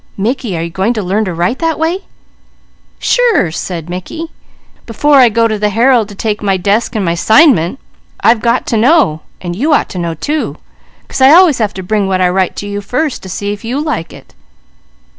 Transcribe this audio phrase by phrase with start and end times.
[0.17, 2.05] "Mickey, are you going to learn to write that way?"
[2.97, 4.31] "Sure!" said Mickey.
[4.87, 7.77] "Before I go to the Herald to take my desk, and my 'signment,'
[8.19, 10.57] I've got to know, and you ought to know too;
[11.07, 13.63] 'cause I always have to bring what I write to you first, to see if
[13.63, 14.33] you like it."